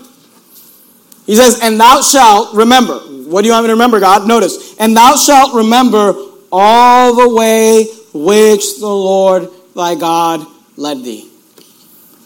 [1.26, 3.00] He says, and thou shalt remember.
[3.00, 4.28] What do you want me to remember, God?
[4.28, 4.76] Notice.
[4.78, 6.14] And thou shalt remember
[6.52, 11.30] all the way which the Lord thy God led thee.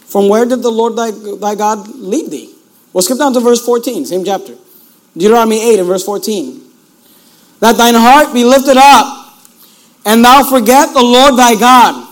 [0.06, 2.55] From where did the Lord thy, thy God lead thee?
[2.96, 4.54] Well, skip down to verse 14, same chapter.
[5.14, 6.62] Deuteronomy 8 and verse 14.
[7.60, 9.36] That thine heart be lifted up,
[10.06, 12.08] and thou forget the Lord thy God,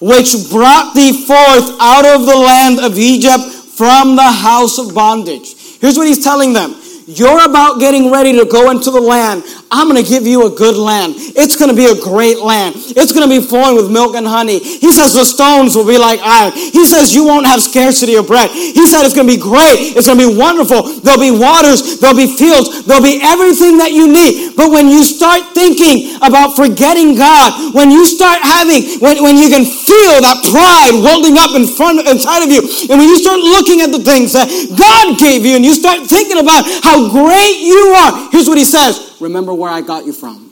[0.00, 3.44] which brought thee forth out of the land of Egypt
[3.76, 5.52] from the house of bondage.
[5.82, 6.74] Here's what he's telling them.
[7.06, 9.44] You're about getting ready to go into the land.
[9.76, 11.20] I'm going to give you a good land.
[11.36, 12.80] It's going to be a great land.
[12.96, 14.56] It's going to be flowing with milk and honey.
[14.56, 16.56] He says the stones will be like iron.
[16.56, 18.48] He says you won't have scarcity of bread.
[18.56, 19.92] He said it's going to be great.
[19.92, 20.96] It's going to be wonderful.
[21.04, 22.00] There'll be waters.
[22.00, 22.88] There'll be fields.
[22.88, 24.56] There'll be everything that you need.
[24.56, 29.52] But when you start thinking about forgetting God, when you start having, when, when you
[29.52, 33.44] can feel that pride welling up in front, inside of you, and when you start
[33.44, 37.60] looking at the things that God gave you, and you start thinking about how great
[37.60, 40.50] you are, here's what he says remember where I got you from.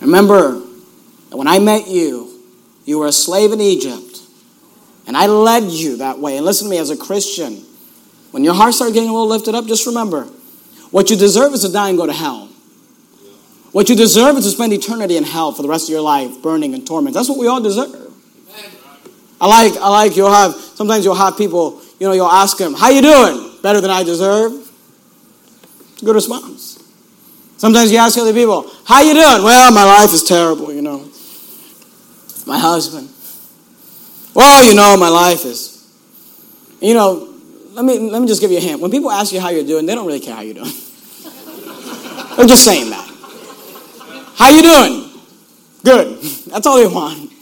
[0.00, 0.60] Remember
[1.30, 2.40] that when I met you,
[2.84, 4.20] you were a slave in Egypt,
[5.06, 6.36] and I led you that way.
[6.36, 7.64] And listen to me, as a Christian,
[8.30, 10.24] when your heart starts getting a little lifted up, just remember
[10.90, 12.48] what you deserve is to die and go to hell.
[13.72, 16.40] What you deserve is to spend eternity in hell for the rest of your life,
[16.42, 17.14] burning in torment.
[17.14, 18.12] That's what we all deserve.
[19.40, 22.74] I like, I like you'll have, sometimes you'll have people, you know, you'll ask them,
[22.74, 23.52] how you doing?
[23.62, 24.52] Better than I deserve.
[26.02, 26.77] Good response.
[27.58, 29.42] Sometimes you ask other people, how you doing?
[29.42, 31.08] Well, my life is terrible, you know.
[32.46, 33.10] My husband.
[34.32, 35.84] Well, you know, my life is.
[36.80, 37.34] You know,
[37.72, 38.80] let me, let me just give you a hint.
[38.80, 40.70] When people ask you how you're doing, they don't really care how you're doing.
[42.38, 43.06] I'm just saying that.
[44.36, 45.10] How you doing?
[45.84, 46.22] Good.
[46.46, 47.32] That's all they want.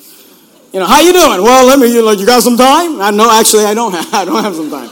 [0.73, 1.43] You know, how you doing?
[1.43, 3.03] Well, let me, you, like, you got some time?
[3.03, 4.89] I know, actually, I don't have, I don't have some time.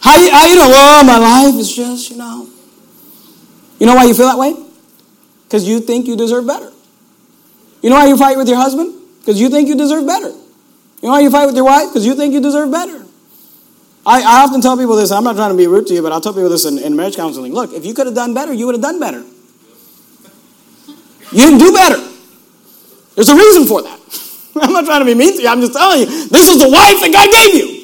[0.00, 0.70] How you, how you doing?
[0.70, 2.48] Well, my life is just, you know,
[3.78, 4.54] you know why you feel that way?
[5.44, 6.72] Because you think you deserve better.
[7.82, 8.94] You know why you fight with your husband?
[9.20, 10.28] Because you think you deserve better.
[10.28, 11.88] You know why you fight with your wife?
[11.88, 13.04] Because you think you deserve better.
[14.06, 16.12] I, I, often tell people this, I'm not trying to be rude to you, but
[16.12, 17.52] I'll tell people this in, in marriage counseling.
[17.52, 19.22] Look, if you could have done better, you would have done better.
[21.32, 21.98] You didn't do better.
[23.16, 23.98] There's a reason for that.
[24.62, 26.70] I'm not trying to be mean to you, I'm just telling you, this is the
[26.70, 27.75] wife that God gave you.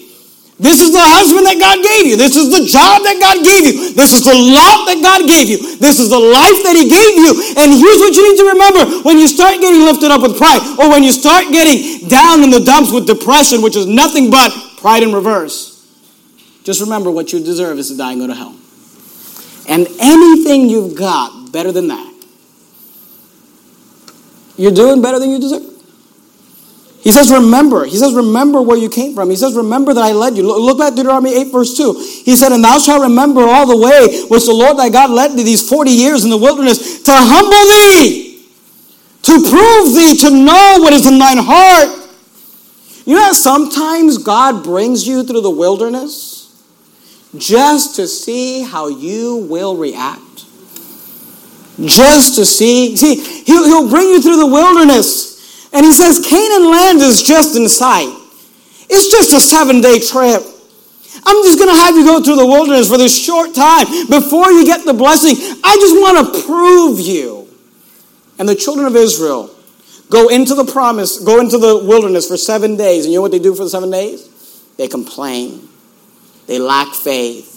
[0.62, 2.14] This is the husband that God gave you.
[2.14, 3.98] This is the job that God gave you.
[3.98, 5.58] This is the love that God gave you.
[5.82, 7.34] This is the life that He gave you.
[7.58, 10.62] And here's what you need to remember when you start getting lifted up with pride,
[10.78, 14.54] or when you start getting down in the dumps with depression, which is nothing but
[14.78, 15.82] pride in reverse.
[16.62, 18.54] Just remember what you deserve is to die and go to hell.
[19.66, 22.06] And anything you've got better than that,
[24.56, 25.71] you're doing better than you deserve.
[27.02, 27.84] He says, remember.
[27.84, 29.28] He says, remember where you came from.
[29.28, 30.44] He says, remember that I led you.
[30.44, 31.94] Look back Deuteronomy 8, verse 2.
[32.24, 35.36] He said, And thou shalt remember all the way which the Lord thy God led
[35.36, 38.46] thee these 40 years in the wilderness to humble thee,
[39.22, 41.88] to prove thee, to know what is in thine heart.
[43.04, 46.56] You know sometimes God brings you through the wilderness
[47.36, 50.44] just to see how you will react?
[51.84, 52.96] Just to see.
[52.96, 55.31] See, he'll, he'll bring you through the wilderness
[55.72, 58.12] and he says, Canaan land is just in sight.
[58.88, 60.42] It's just a seven day trip.
[61.24, 64.50] I'm just going to have you go through the wilderness for this short time before
[64.50, 65.36] you get the blessing.
[65.62, 67.48] I just want to prove you.
[68.38, 69.54] And the children of Israel
[70.10, 73.04] go into the promise, go into the wilderness for seven days.
[73.04, 74.28] And you know what they do for the seven days?
[74.76, 75.68] They complain,
[76.46, 77.52] they lack faith,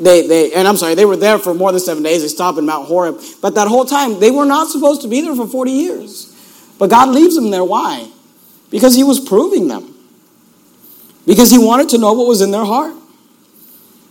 [0.00, 2.22] they, they, and I'm sorry, they were there for more than seven days.
[2.22, 3.20] They stopped in Mount Horeb.
[3.40, 6.27] But that whole time, they were not supposed to be there for 40 years.
[6.78, 7.64] But God leaves them there.
[7.64, 8.08] Why?
[8.70, 9.94] Because He was proving them.
[11.26, 12.94] Because He wanted to know what was in their heart.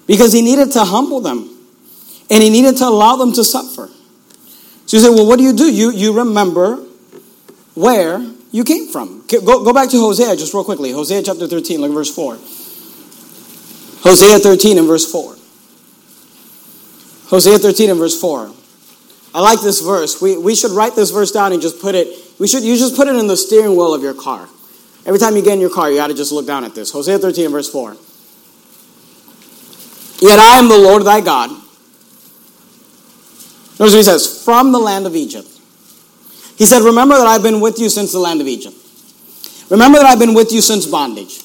[0.06, 1.50] Because He needed to humble them.
[2.30, 3.90] And He needed to allow them to suffer.
[4.86, 5.72] So you say, well, what do you do?
[5.72, 6.78] You, you remember
[7.76, 8.20] where
[8.52, 9.24] you came from.
[9.28, 10.92] Go, go back to Hosea just real quickly.
[10.92, 12.36] Hosea chapter 13, look at verse 4.
[14.02, 15.36] Hosea 13 and verse 4.
[17.28, 18.54] Hosea 13 and verse 4.
[19.36, 20.22] I like this verse.
[20.22, 22.08] We, we should write this verse down and just put it,
[22.40, 24.48] we should, you just put it in the steering wheel of your car.
[25.06, 26.92] Every time you get in your car, you got to just look down at this.
[26.92, 27.96] Hosea 13 verse 4.
[30.20, 31.50] Yet I am the Lord thy God.
[33.80, 35.48] Notice what he says, from the land of Egypt.
[36.58, 38.76] He said, Remember that I've been with you since the land of Egypt.
[39.70, 41.42] Remember that I've been with you since bondage.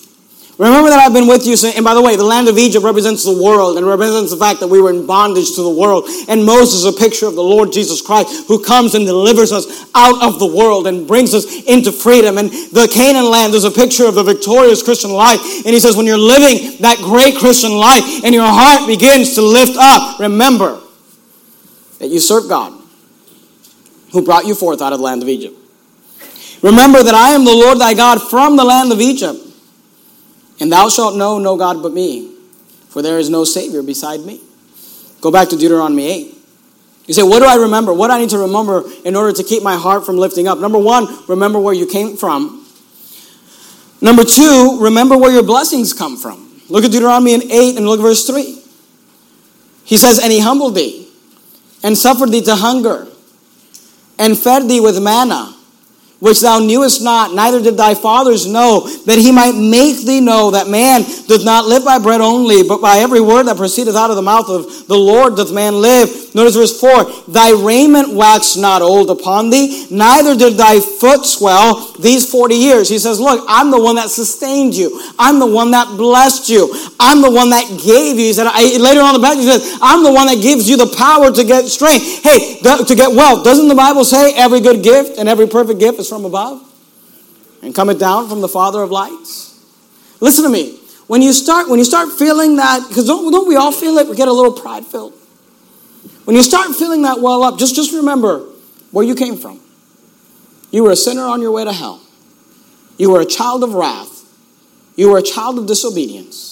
[0.58, 1.56] Remember that I've been with you.
[1.74, 4.60] And by the way, the land of Egypt represents the world and represents the fact
[4.60, 6.04] that we were in bondage to the world.
[6.28, 9.66] And Moses is a picture of the Lord Jesus Christ who comes and delivers us
[9.94, 12.36] out of the world and brings us into freedom.
[12.36, 15.40] And the Canaan land is a picture of the victorious Christian life.
[15.64, 19.42] And he says, when you're living that great Christian life and your heart begins to
[19.42, 20.80] lift up, remember
[21.98, 22.78] that you serve God
[24.12, 25.56] who brought you forth out of the land of Egypt.
[26.62, 29.38] Remember that I am the Lord thy God from the land of Egypt.
[30.62, 32.36] And thou shalt know no God but me,
[32.88, 34.40] for there is no Savior beside me.
[35.20, 36.38] Go back to Deuteronomy 8.
[37.06, 37.92] You say, What do I remember?
[37.92, 40.60] What do I need to remember in order to keep my heart from lifting up?
[40.60, 42.64] Number one, remember where you came from.
[44.00, 46.62] Number two, remember where your blessings come from.
[46.68, 48.62] Look at Deuteronomy 8 and look at verse 3.
[49.84, 51.08] He says, And he humbled thee,
[51.82, 53.08] and suffered thee to hunger,
[54.16, 55.56] and fed thee with manna
[56.22, 60.52] which thou knewest not, neither did thy fathers know, that he might make thee know
[60.52, 64.08] that man doth not live by bread only, but by every word that proceedeth out
[64.08, 66.32] of the mouth of the Lord doth man live.
[66.32, 71.92] Notice verse 4 Thy raiment waxed not old upon thee, neither did thy foot swell
[71.98, 72.88] these 40 years.
[72.88, 76.70] He says, Look, I'm the one that sustained you, I'm the one that blessed you,
[77.00, 78.26] I'm the one that gave you.
[78.26, 80.76] He said, I, later on the back, he says, I'm the one that gives you
[80.76, 82.22] the power to get strength.
[82.22, 83.42] Hey, to get wealth.
[83.42, 86.60] Doesn't the Bible say every good gift and every perfect gift is from above
[87.62, 89.58] and cometh down from the Father of lights.
[90.20, 90.78] Listen to me.
[91.06, 94.08] When you start, when you start feeling that, because don't, don't we all feel it?
[94.10, 95.14] We get a little pride filled.
[96.24, 98.40] When you start feeling that well up, just, just remember
[98.90, 99.58] where you came from.
[100.70, 102.02] You were a sinner on your way to hell.
[102.98, 104.22] You were a child of wrath.
[104.96, 106.51] You were a child of disobedience.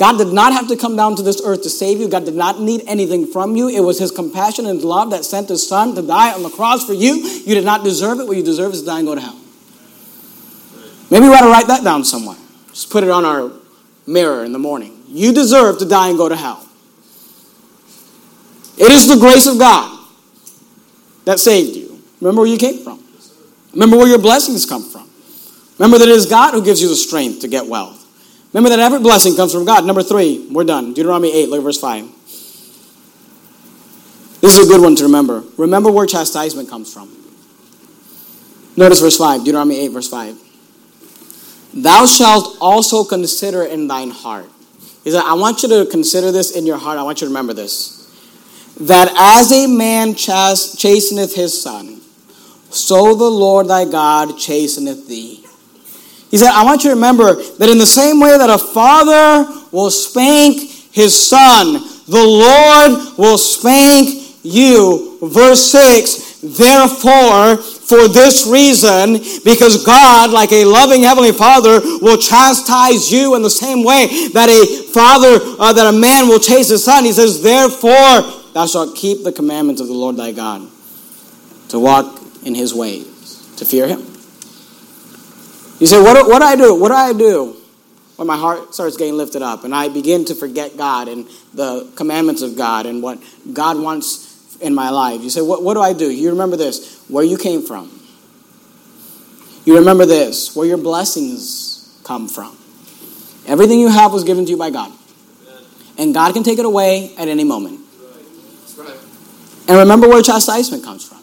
[0.00, 2.08] God did not have to come down to this earth to save you.
[2.08, 3.68] God did not need anything from you.
[3.68, 6.86] It was His compassion and love that sent His Son to die on the cross
[6.86, 7.16] for you.
[7.16, 8.26] You did not deserve it.
[8.26, 9.38] What you deserve is to die and go to hell.
[11.10, 12.38] Maybe we ought to write that down somewhere.
[12.68, 13.52] Just put it on our
[14.06, 15.02] mirror in the morning.
[15.06, 16.66] You deserve to die and go to hell.
[18.78, 20.02] It is the grace of God
[21.26, 22.00] that saved you.
[22.22, 23.04] Remember where you came from.
[23.74, 25.10] Remember where your blessings come from.
[25.78, 27.99] Remember that it is God who gives you the strength to get wealth.
[28.52, 29.84] Remember that every blessing comes from God.
[29.84, 30.92] Number three, we're done.
[30.92, 32.04] Deuteronomy 8, look at verse 5.
[34.40, 35.44] This is a good one to remember.
[35.56, 37.14] Remember where chastisement comes from.
[38.76, 40.38] Notice verse 5, Deuteronomy 8, verse 5.
[41.74, 44.48] Thou shalt also consider in thine heart.
[45.04, 46.98] He said, I want you to consider this in your heart.
[46.98, 47.98] I want you to remember this.
[48.80, 52.00] That as a man chasteneth his son,
[52.70, 55.39] so the Lord thy God chasteneth thee.
[56.30, 59.50] He said, I want you to remember that in the same way that a father
[59.72, 60.60] will spank
[60.92, 61.72] his son,
[62.06, 65.18] the Lord will spank you.
[65.22, 73.12] Verse 6 Therefore, for this reason, because God, like a loving heavenly father, will chastise
[73.12, 76.82] you in the same way that a father, uh, that a man will chase his
[76.82, 77.04] son.
[77.04, 78.22] He says, Therefore,
[78.54, 80.66] thou shalt keep the commandments of the Lord thy God,
[81.68, 84.09] to walk in his ways, to fear him.
[85.80, 86.74] You say, what, what do I do?
[86.74, 87.56] What do I do?
[88.16, 91.90] When my heart starts getting lifted up and I begin to forget God and the
[91.96, 93.18] commandments of God and what
[93.52, 95.22] God wants in my life.
[95.22, 96.10] You say, what, what do I do?
[96.10, 97.90] You remember this, where you came from.
[99.64, 102.56] You remember this, where your blessings come from.
[103.46, 104.92] Everything you have was given to you by God.
[105.96, 107.80] And God can take it away at any moment.
[109.66, 111.20] And remember where chastisement comes from.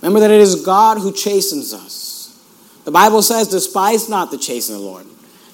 [0.00, 2.07] Remember that it is God who chastens us.
[2.88, 5.06] The Bible says, Despise not the chastening of the Lord,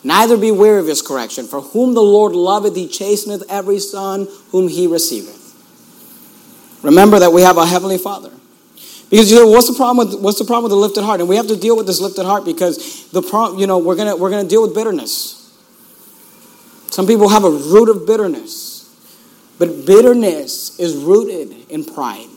[0.04, 1.48] neither be weary of his correction.
[1.48, 5.42] For whom the Lord loveth, he chasteneth every son whom he receiveth.
[6.84, 8.30] Remember that we have a heavenly Father.
[9.10, 11.18] Because you know, what's the problem with what's the problem with the lifted heart?
[11.18, 13.96] And we have to deal with this lifted heart because the problem, you know, we're
[13.96, 15.52] gonna we're gonna deal with bitterness.
[16.90, 18.94] Some people have a root of bitterness.
[19.58, 22.28] But bitterness is rooted in pride.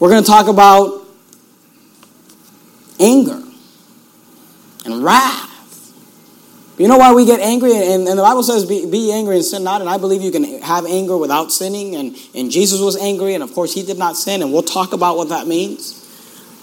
[0.00, 1.06] We're going to talk about
[2.98, 3.44] anger
[4.84, 5.48] and wrath.
[6.78, 7.72] You know why we get angry?
[7.76, 9.82] And, and the Bible says, be, be, angry and sin not.
[9.82, 11.94] And I believe you can have anger without sinning.
[11.94, 14.40] And, and Jesus was angry, and of course, he did not sin.
[14.40, 15.98] And we'll talk about what that means.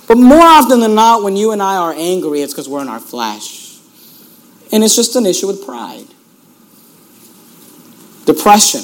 [0.08, 2.88] But more often than not, when you and I are angry, it's because we're in
[2.88, 3.78] our flesh.
[4.72, 6.08] And it's just an issue with pride.
[8.26, 8.82] Depression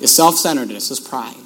[0.00, 1.36] is self centeredness, is pride.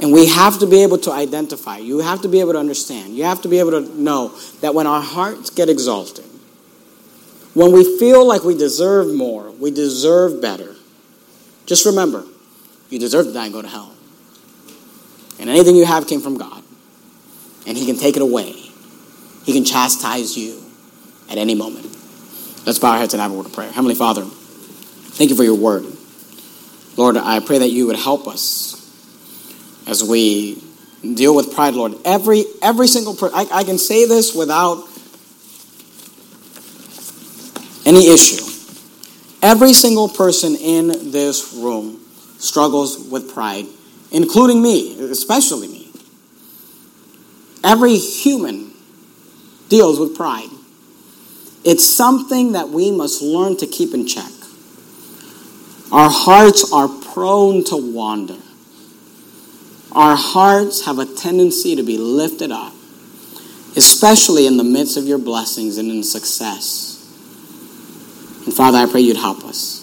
[0.00, 1.78] And we have to be able to identify.
[1.78, 3.16] You have to be able to understand.
[3.16, 6.24] You have to be able to know that when our hearts get exalted,
[7.54, 10.74] when we feel like we deserve more, we deserve better,
[11.66, 12.24] just remember,
[12.90, 13.94] you deserve to die and go to hell.
[15.38, 16.62] And anything you have came from God
[17.66, 18.52] and He can take it away.
[19.44, 20.60] He can chastise you
[21.30, 21.86] at any moment.
[22.66, 23.70] Let's bow our heads and have a word of prayer.
[23.70, 25.84] Heavenly Father, thank you for your word.
[26.96, 28.83] Lord, I pray that you would help us
[29.86, 30.62] as we
[31.14, 31.94] deal with pride, Lord.
[32.04, 34.88] Every every single person, I, I can say this without
[37.86, 38.42] any issue.
[39.42, 42.00] Every single person in this room
[42.38, 43.66] struggles with pride,
[44.10, 45.90] including me, especially me.
[47.62, 48.72] Every human
[49.68, 50.48] deals with pride.
[51.64, 54.30] It's something that we must learn to keep in check.
[55.92, 58.36] Our hearts are prone to wander.
[59.94, 62.72] Our hearts have a tendency to be lifted up,
[63.76, 67.00] especially in the midst of your blessings and in success.
[68.44, 69.82] And Father, I pray you'd help us.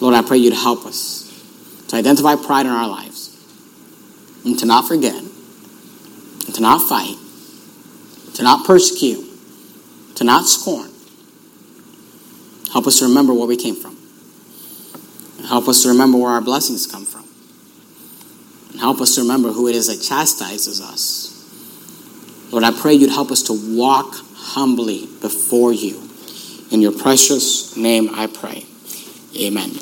[0.00, 1.24] Lord, I pray you'd help us
[1.88, 3.36] to identify pride in our lives
[4.44, 7.16] and to not forget and to not fight,
[8.34, 9.26] to not persecute,
[10.14, 10.90] to not scorn.
[12.72, 13.96] Help us to remember where we came from.
[15.48, 17.27] Help us to remember where our blessings come from.
[18.78, 21.34] And help us to remember who it is that chastises us.
[22.52, 26.00] Lord, I pray you'd help us to walk humbly before you.
[26.70, 28.66] In your precious name I pray.
[29.36, 29.80] Amen.